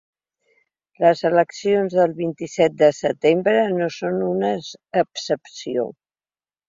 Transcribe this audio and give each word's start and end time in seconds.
Les 1.03 1.19
eleccions 1.29 1.97
del 1.99 2.15
vint-i-set 2.21 2.79
de 2.79 2.89
setembre 3.01 3.55
no 3.77 3.91
són 3.99 4.19
una 4.33 4.51
excepció. 5.03 5.87